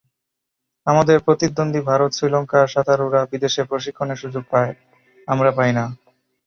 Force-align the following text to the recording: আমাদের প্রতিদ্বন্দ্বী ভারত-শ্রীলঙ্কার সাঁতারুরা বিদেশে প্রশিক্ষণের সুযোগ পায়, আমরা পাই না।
আমাদের 0.87 1.17
প্রতিদ্বন্দ্বী 1.19 1.81
ভারত-শ্রীলঙ্কার 1.81 2.65
সাঁতারুরা 2.67 3.21
বিদেশে 3.31 3.61
প্রশিক্ষণের 3.63 4.21
সুযোগ 4.23 4.43
পায়, 4.49 4.71
আমরা 5.27 5.49
পাই 5.51 5.71
না। 5.73 5.85